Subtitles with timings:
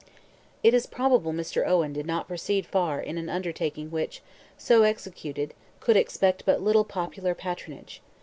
[0.63, 1.63] It is probable Mr.
[1.67, 4.23] Owen did not proceed far in an undertaking which,
[4.57, 8.01] so executed, could expect but little popular patronage.